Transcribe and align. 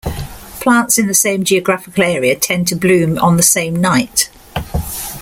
Plants 0.61 0.97
in 0.97 1.05
the 1.05 1.13
same 1.13 1.43
geographical 1.43 2.03
area 2.03 2.35
tend 2.35 2.67
to 2.69 2.75
bloom 2.75 3.19
on 3.19 3.37
the 3.37 3.43
same 3.43 3.75
night. 3.75 4.31